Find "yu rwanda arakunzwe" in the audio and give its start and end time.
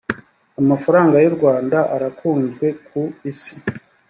1.23-2.65